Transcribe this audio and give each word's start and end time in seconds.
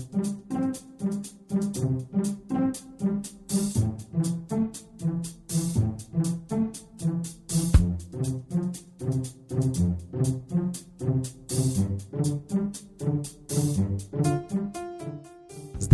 thank 0.00 0.26
you 0.26 0.39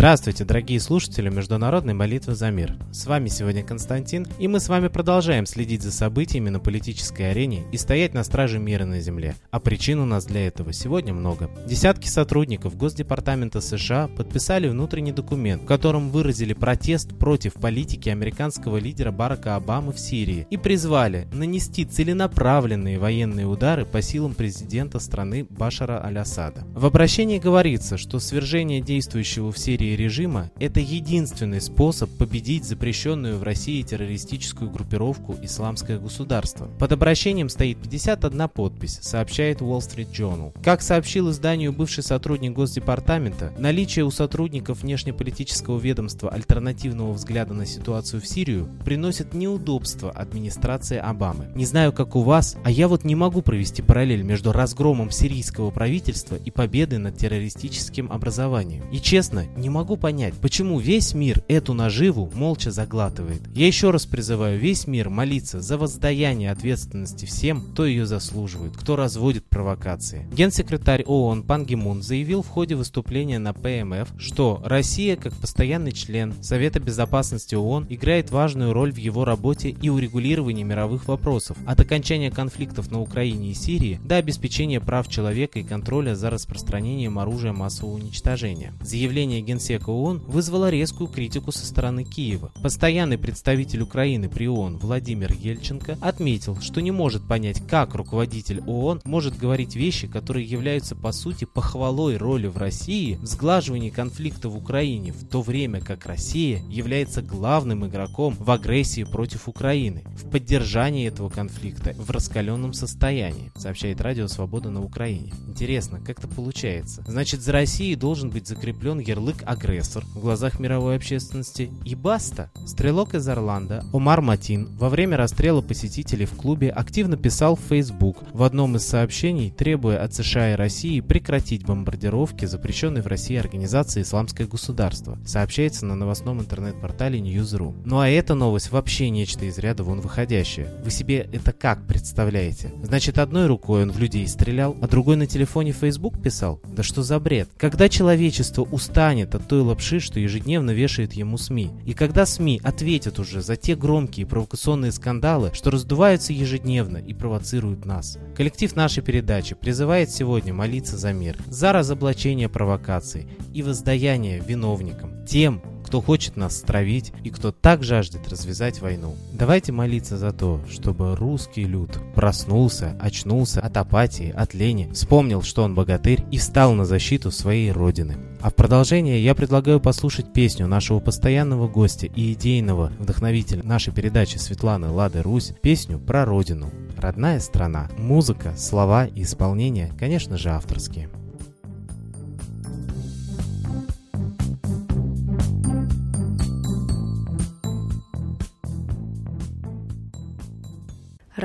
Здравствуйте, 0.07 0.45
дорогие 0.45 0.79
слушатели 0.79 1.29
Международной 1.29 1.93
молитвы 1.93 2.37
за 2.37 2.53
мир. 2.53 2.77
С 2.93 3.07
вами 3.07 3.27
сегодня 3.27 3.65
Константин, 3.65 4.25
и 4.39 4.47
мы 4.47 4.61
с 4.61 4.69
вами 4.69 4.87
продолжаем 4.87 5.47
следить 5.47 5.83
за 5.83 5.91
событиями 5.91 6.49
на 6.49 6.61
политической 6.61 7.33
арене 7.33 7.65
и 7.73 7.77
стоять 7.77 8.15
на 8.15 8.23
страже 8.23 8.61
мира 8.61 8.85
на 8.85 9.01
Земле. 9.01 9.35
А 9.51 9.59
причин 9.59 9.99
у 9.99 10.05
нас 10.05 10.25
для 10.25 10.47
этого 10.47 10.73
сегодня 10.73 11.13
много. 11.13 11.51
Десятки 11.67 12.07
сотрудников 12.07 12.77
Госдепартамента 12.77 13.61
США 13.61 14.07
подписали 14.07 14.69
внутренний 14.69 15.11
документ, 15.11 15.65
в 15.65 15.67
котором 15.67 16.11
выразили 16.11 16.53
протест 16.53 17.19
против 17.19 17.55
политики 17.55 18.09
американского 18.09 18.77
лидера 18.77 19.11
Барака 19.11 19.57
Обамы 19.57 19.93
в 19.93 19.99
Сирии 19.99 20.47
и 20.51 20.57
призвали 20.57 21.27
нанести 21.33 21.85
целенаправленные 21.85 23.01
военные 23.01 23.47
удары 23.47 23.85
по 23.85 24.01
силам 24.03 24.35
президента 24.35 25.01
страны 25.01 25.49
Башара 25.51 26.01
Аль-Асада. 26.07 26.65
В 26.77 26.87
обращении 26.87 27.41
говорится, 27.41 27.99
что 27.99 28.21
свержение 28.21 28.81
действующего 28.81 29.51
в 29.51 29.59
Сирии 29.59 29.96
Режима– 29.97 30.51
это 30.61 30.79
единственный 30.79 31.63
способ 31.63 32.11
победить 32.11 32.65
запрещенную 32.65 33.39
в 33.39 33.43
России 33.43 33.81
террористическую 33.81 34.71
группировку 34.71 35.35
«Исламское 35.43 35.99
государство». 35.99 36.69
Под 36.79 36.93
обращением 36.93 37.49
стоит 37.49 37.79
51 37.79 38.49
подпись, 38.51 38.99
сообщает 39.01 39.63
Wall 39.63 39.79
Street 39.79 40.13
Journal. 40.13 40.53
Как 40.63 40.83
сообщил 40.83 41.31
изданию 41.31 41.73
бывший 41.73 42.05
сотрудник 42.05 42.53
Госдепартамента, 42.53 43.55
наличие 43.57 44.05
у 44.05 44.11
сотрудников 44.11 44.83
внешнеполитического 44.83 45.79
ведомства 45.79 46.29
альтернативного 46.29 47.15
взгляда 47.15 47.55
на 47.55 47.65
ситуацию 47.65 48.21
в 48.21 48.27
Сирию 48.27 48.69
приносит 48.85 49.33
неудобства 49.33 50.11
администрации 50.11 50.99
Обамы. 50.99 51.49
Не 51.55 51.65
знаю, 51.65 51.93
как 51.95 52.17
у 52.17 52.21
вас, 52.21 52.57
а 52.65 52.71
я 52.71 52.89
вот 52.89 53.05
не 53.05 53.15
могу 53.15 53.41
провести 53.41 53.81
параллель 53.81 54.23
между 54.23 54.53
разгромом 54.53 55.11
сирийского 55.11 55.71
правительства 55.71 56.37
и 56.37 56.51
победой 56.51 56.99
над 56.99 57.17
террористическим 57.17 58.13
образованием. 58.13 58.85
И 58.93 59.01
честно, 59.01 59.47
не 59.57 59.71
могу 59.71 59.76
понять, 59.85 60.35
почему 60.41 60.79
весь 60.79 61.13
мир 61.13 61.43
эту 61.49 61.75
наживу 61.75 62.31
молча 62.35 62.71
заглатывает. 62.71 63.43
Я 63.55 63.67
еще 63.67 63.91
раз 63.91 64.07
призываю 64.07 64.59
весь 64.59 64.87
мир 64.87 65.11
молиться 65.11 65.61
за 65.61 65.77
воздаяние 65.77 66.51
ответственности 66.51 67.27
всем, 67.27 67.61
кто 67.61 67.85
ее 67.85 68.07
заслуживает, 68.07 68.77
кто 68.77 68.97
разводит 68.97 69.45
провокации. 69.45 70.27
Генсекретарь 70.33 71.03
ООН 71.05 71.43
Пан 71.43 71.67
Гимун 71.67 72.03
заявил 72.03 72.43
в 72.43 72.49
ходе 72.49 72.75
выступления 72.75 73.39
на 73.39 73.53
ПМФ, 73.53 74.09
что 74.19 74.63
Россия, 74.65 75.17
как 75.17 75.35
постоянный 75.35 75.93
член 75.93 76.35
Совета 76.43 76.81
Безопасности 76.81 77.55
ООН, 77.55 77.87
играет 77.91 78.31
важную 78.31 78.73
роль 78.73 78.93
в 78.93 78.97
его 78.97 79.25
работе 79.25 79.71
и 79.71 79.89
урегулировании 79.91 80.63
мировых 80.63 81.09
вопросов, 81.09 81.59
от 81.67 81.81
окончания 81.81 82.31
конфликтов 82.31 82.91
на 82.91 83.01
Украине 83.01 83.51
и 83.51 83.55
Сирии 83.55 84.01
до 84.03 84.17
обеспечения 84.17 84.81
прав 84.81 85.09
человека 85.09 85.59
и 85.59 85.65
контроля 85.65 86.15
за 86.15 86.31
распространением 86.31 87.19
оружия 87.19 87.53
массового 87.53 87.95
уничтожения. 87.95 88.73
Заявление 88.81 89.41
Генсекретаря 89.43 89.66
Генсека 89.67 89.91
ООН 89.91 90.23
вызвала 90.29 90.71
резкую 90.71 91.09
критику 91.09 91.51
со 91.51 91.67
стороны 91.67 92.05
Киева. 92.05 92.53
Постоянный 92.63 93.19
представитель 93.19 93.83
Украины 93.83 94.29
при 94.29 94.47
ООН 94.47 94.79
Владимир 94.79 95.33
Ельченко 95.33 95.99
отметил, 96.01 96.61
что 96.61 96.81
не 96.81 96.93
может 96.93 97.27
понять, 97.27 97.61
как 97.67 97.97
руководитель 97.97 98.61
ООН 98.65 99.03
может 99.05 99.37
говорить 99.37 99.75
вещи, 99.75 100.07
которые 100.07 100.47
являются 100.47 100.95
по 100.95 101.11
сути 101.11 101.47
похвалой 101.47 102.17
роли 102.17 102.47
в 102.47 102.59
России 102.59 103.19
в 103.21 103.27
сглаживании 103.27 103.91
конфликта 103.91 104.49
в 104.49 104.57
Украине, 104.57 105.13
в 105.13 105.27
то 105.27 105.43
время 105.43 105.81
как 105.81 106.07
Россия 106.07 106.63
является 106.69 107.21
главным 107.21 107.85
игроком 107.85 108.37
в 108.39 108.49
агрессии 108.53 109.03
против 109.03 109.49
Украины, 109.49 110.05
в 110.17 110.31
поддержании 110.31 111.09
этого 111.09 111.29
конфликта 111.29 111.93
в 111.99 112.09
раскаленном 112.13 112.73
состоянии, 112.73 113.51
сообщает 113.57 114.01
Радио 114.01 114.29
Свобода 114.29 114.71
на 114.71 114.85
Украине. 114.85 115.33
Интересно, 115.49 115.99
как 115.99 116.21
это 116.21 116.29
получается? 116.29 117.03
Значит, 117.09 117.41
за 117.41 117.51
Россией 117.51 117.97
должен 117.97 118.31
быть 118.31 118.47
закреплен 118.47 119.01
ярлык 119.01 119.43
агрессор 119.57 120.05
в 120.15 120.21
глазах 120.21 120.61
мировой 120.61 120.97
общественности 120.97 121.71
и 121.85 121.95
баста. 121.95 122.51
Стрелок 122.67 123.15
из 123.15 123.27
Орландо 123.27 123.85
Омар 123.93 124.21
Матин 124.21 124.69
во 124.77 124.89
время 124.89 125.17
расстрела 125.17 125.63
посетителей 125.63 126.27
в 126.27 126.33
клубе 126.33 126.71
активно 126.71 127.17
писал 127.17 127.57
в 127.57 127.61
Facebook 127.61 128.19
в 128.33 128.43
одном 128.43 128.77
из 128.77 128.87
сообщений, 128.87 129.51
требуя 129.51 130.03
от 130.03 130.15
США 130.15 130.53
и 130.53 130.57
России 130.57 131.01
прекратить 131.01 131.65
бомбардировки 131.65 132.45
запрещенной 132.45 133.01
в 133.01 133.07
России 133.07 133.37
организации 133.37 134.03
«Исламское 134.03 134.47
государство», 134.47 135.19
сообщается 135.25 135.87
на 135.87 135.95
новостном 135.95 136.41
интернет-портале 136.41 137.19
News.ru. 137.19 137.75
Ну 137.85 137.99
а 137.99 138.09
эта 138.09 138.35
новость 138.35 138.71
вообще 138.71 139.09
нечто 139.09 139.47
из 139.47 139.59
ряда 139.59 139.85
вон 139.85 140.01
выходящее. 140.01 140.69
Вы 140.85 140.91
себе 140.91 141.29
это 141.33 141.53
как 141.53 141.87
представляете? 141.87 142.73
Значит, 142.83 143.19
одной 143.19 143.47
рукой 143.47 143.85
он 143.85 143.93
в 143.93 143.99
людей 143.99 144.29
стрелял, 144.29 144.77
а 144.83 144.87
другой 144.87 145.17
на 145.17 145.27
телефоне 145.27 145.73
Facebook 145.73 146.23
писал? 146.23 146.61
Да 146.65 146.83
что 146.83 147.03
за 147.03 147.19
бред? 147.19 147.49
Когда 147.57 147.89
человечество 147.89 148.63
устанет 148.63 149.35
от 149.35 149.46
той 149.47 149.61
лапши, 149.61 150.01
что 150.01 150.21
ежедневно 150.21 150.73
вешает 150.73 151.13
ему 151.15 151.39
СМИ. 151.39 151.71
И 151.85 151.95
когда 151.95 152.27
СМИ 152.27 152.61
ответят 152.63 153.19
уже 153.19 153.41
за 153.41 153.57
те 153.57 153.77
громкие 153.77 154.27
провокационные 154.27 154.93
скандалы, 154.93 155.51
что 155.55 155.71
раздуваются 155.71 156.33
ежедневно 156.33 156.99
и 156.99 157.15
провоцируют 157.15 157.85
нас. 157.85 158.19
Коллектив 158.37 158.75
нашей 158.77 159.03
передачи 159.03 159.55
призывает 159.55 160.11
сегодня 160.11 160.53
молиться 160.53 160.97
за 160.97 161.13
мир, 161.13 161.37
за 161.49 161.73
разоблачение 161.73 162.49
провокаций 162.49 163.27
и 163.55 163.63
воздаяние 163.63 164.41
виновникам, 164.41 165.25
тем, 165.27 165.63
кто 165.87 166.03
хочет 166.03 166.37
нас 166.37 166.57
стравить 166.57 167.13
и 167.23 167.31
кто 167.31 167.53
так 167.53 167.85
жаждет 167.85 168.29
развязать 168.29 168.81
войну. 168.81 169.15
Давайте 169.33 169.71
молиться 169.71 170.19
за 170.19 170.33
то, 170.33 170.61
чтобы 170.69 171.15
русский 171.15 171.65
люд 171.65 172.01
проснулся, 172.17 172.99
очнулся 173.01 173.61
от 173.61 173.77
апатии, 173.77 174.35
от 174.37 174.53
лени, 174.53 174.91
вспомнил, 174.93 175.43
что 175.43 175.63
он 175.63 175.77
богатырь 175.77 176.25
и 176.33 176.39
встал 176.39 176.75
на 176.75 176.85
защиту 176.85 177.31
своей 177.31 177.71
родины. 177.71 178.17
А 178.41 178.51
в 178.51 178.55
продолжение 178.57 179.23
я 179.23 179.37
предлагаю 179.37 179.79
послушать 179.79 180.33
песню 180.33 180.67
нашего 180.67 180.99
постоянного 180.99 181.69
гостя 181.69 182.07
и 182.07 182.33
идейного 182.33 182.91
вдохновителя 182.99 183.63
нашей 183.63 183.95
передачи 183.95 184.39
Светланы 184.39 184.89
Лады 184.89 185.23
Русь, 185.23 185.53
песню 185.63 186.01
про 186.01 186.25
родину. 186.25 186.69
Родная 186.97 187.39
страна. 187.39 187.89
Музыка, 187.97 188.55
слова 188.57 189.07
и 189.07 189.23
исполнение, 189.23 189.93
конечно 189.97 190.37
же, 190.37 190.51
авторские. 190.51 191.09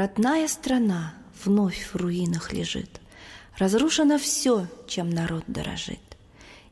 Родная 0.01 0.47
страна 0.47 1.13
вновь 1.45 1.85
в 1.85 1.95
руинах 1.95 2.53
лежит. 2.53 3.00
Разрушено 3.59 4.17
все, 4.17 4.66
чем 4.88 5.12
народ 5.12 5.44
дорожит. 5.45 6.00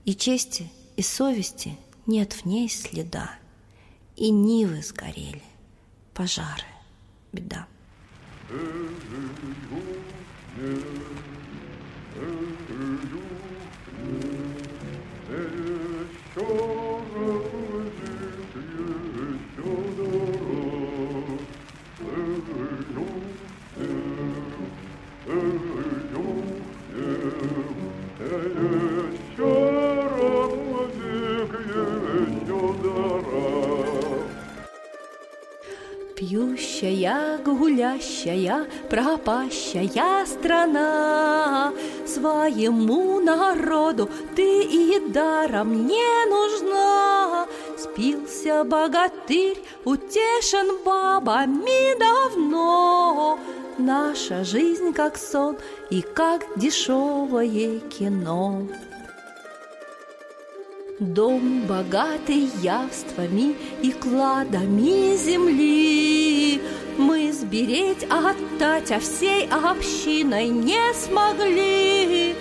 И 0.03 0.15
чести, 0.15 0.71
и 0.97 1.03
совести 1.03 1.77
нет 2.07 2.33
в 2.33 2.45
ней 2.45 2.67
следа. 2.67 3.35
И 4.15 4.31
нивы 4.31 4.81
сгорели, 4.81 5.43
пожары, 6.15 6.65
беда. 7.31 7.67
Пьющая, 36.29 37.39
гулящая, 37.43 38.67
пропащая 38.87 40.27
страна, 40.27 41.73
Своему 42.05 43.19
народу 43.19 44.07
ты 44.35 44.61
и 44.61 44.99
даром 45.09 45.87
не 45.87 46.25
нужна. 46.29 47.47
Спился 47.79 48.63
богатырь, 48.63 49.57
утешен 49.85 50.83
бабами 50.85 51.97
давно, 51.97 53.39
Наша 53.79 54.43
жизнь 54.43 54.93
как 54.93 55.17
сон 55.17 55.57
и 55.89 56.03
как 56.03 56.45
дешевое 56.57 57.79
кино. 57.79 58.67
Дом 60.99 61.61
богатый 61.65 62.49
явствами 62.61 63.55
и 63.81 63.93
кладами 63.93 65.15
земли 65.15 66.61
Мы 66.97 67.31
сбереть, 67.31 68.05
отдать, 68.09 68.91
а 68.91 68.99
всей 68.99 69.47
общиной 69.47 70.49
не 70.49 70.93
смогли. 70.93 72.35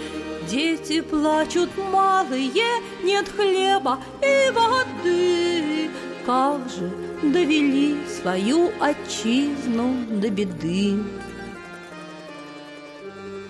Дети 0.51 1.03
плачут 1.03 1.71
малые, 1.93 2.83
нет 3.05 3.29
хлеба 3.29 4.01
и 4.21 4.51
воды. 4.51 5.89
Как 6.27 6.59
же 6.69 6.91
довели 7.23 7.97
свою 8.09 8.73
отчизну 8.81 9.95
до 10.21 10.31
беды? 10.31 10.97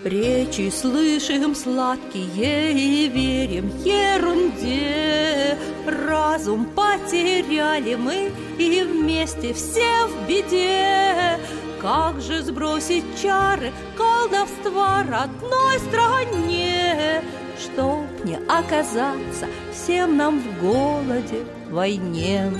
Речи 0.04 0.70
слышим 0.70 1.56
сладкие 1.56 2.72
и 2.72 3.08
верим 3.08 3.68
ерунде. 3.84 5.58
Разум 5.86 6.66
потеряли 6.66 7.96
мы 7.96 8.30
и 8.58 8.82
вместе 8.84 9.52
все 9.52 10.06
в 10.06 10.28
беде. 10.28 11.40
Как 11.82 12.20
же 12.20 12.42
сбросить 12.42 13.04
чары 13.20 13.72
колдовства 13.96 15.02
родной 15.02 15.78
стране, 15.80 17.22
Чтоб 17.60 18.04
не 18.24 18.36
оказаться 18.48 19.46
всем 19.72 20.16
нам 20.16 20.38
в 20.38 20.60
голоде, 20.60 21.44
войне? 21.70 22.52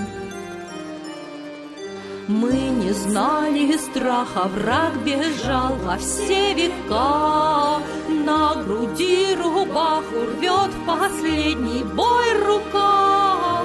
Мы 2.28 2.52
не 2.52 2.92
знали 2.92 3.74
страха, 3.78 4.48
враг 4.48 4.92
бежал 5.02 5.76
во 5.76 5.96
все 5.96 6.52
века. 6.52 7.80
На 8.06 8.54
груди 8.54 9.34
рубаху 9.34 10.26
рвет 10.36 10.70
последний 10.86 11.82
бой 11.84 12.34
рука. 12.44 13.62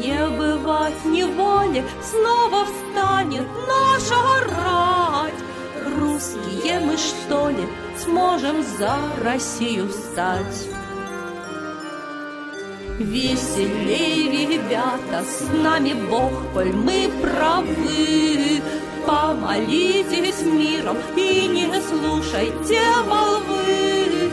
Не 0.00 0.28
бывать 0.30 1.04
неволе, 1.04 1.84
снова 2.02 2.64
встанет 2.64 3.46
наша 3.68 4.16
рать. 4.62 5.34
Русские 5.98 6.80
мы, 6.80 6.96
что 6.96 7.50
ли, 7.50 7.68
сможем 8.02 8.62
за 8.78 8.96
Россию 9.22 9.90
встать? 9.90 10.70
Веселей, 12.98 14.46
ребята, 14.56 15.22
с 15.22 15.52
нами 15.52 15.92
Бог, 16.08 16.32
коль 16.54 16.72
мы 16.72 17.10
правы. 17.20 18.62
Помолитесь 19.06 20.42
миром 20.42 20.96
и 21.14 21.46
не 21.46 21.70
слушайте 21.82 22.80
молвы. 23.06 24.30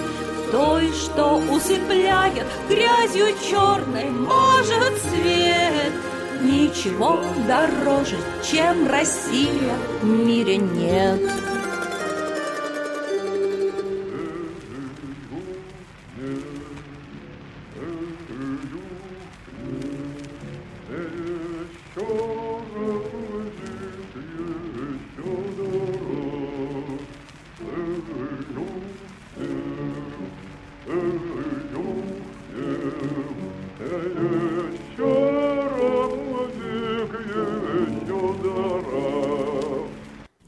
Той, 0.52 0.94
что 0.94 1.42
усыпляет 1.52 2.46
грязью 2.70 3.36
черной, 3.50 4.10
может 4.10 4.98
свет. 5.02 5.94
Ничего 6.42 7.20
дороже, 7.46 8.18
чем 8.50 8.88
Россия 8.88 9.76
в 10.02 10.06
мире 10.06 10.58
нет. 10.58 11.20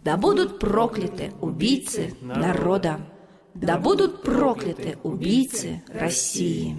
Да 0.06 0.18
будут 0.18 0.60
прокляты 0.60 1.34
убийцы 1.42 2.14
народа, 2.22 3.00
да 3.56 3.80
будут 3.80 4.22
прокляты 4.22 5.00
убийцы 5.02 5.82
России, 5.92 6.78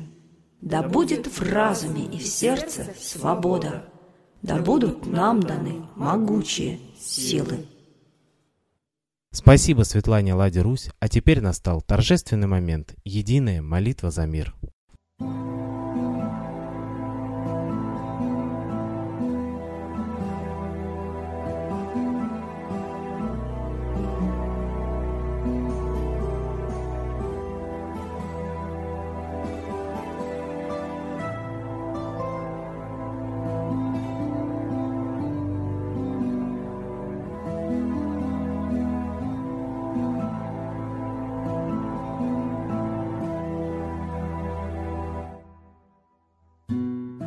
да 0.60 0.84
будет 0.84 1.26
в 1.26 1.42
разуме 1.42 2.04
и 2.04 2.18
в 2.18 2.26
сердце 2.26 2.86
свобода, 2.96 3.92
да 4.42 4.62
будут 4.62 5.06
нам 5.06 5.40
даны 5.40 5.88
могучие 5.96 6.78
силы. 7.00 7.66
Спасибо 9.32 9.82
Светлане 9.82 10.34
Ладе 10.34 10.62
Русь, 10.62 10.90
а 11.00 11.08
теперь 11.08 11.40
настал 11.40 11.82
торжественный 11.82 12.46
момент– 12.46 12.94
единая 13.04 13.60
молитва 13.60 14.12
за 14.12 14.24
мир. 14.26 14.54